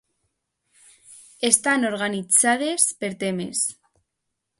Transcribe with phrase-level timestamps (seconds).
[1.49, 3.63] Estan organitzades per temes.